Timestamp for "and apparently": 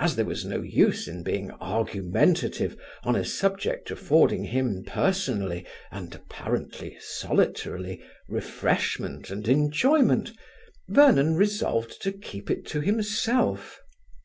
5.92-6.96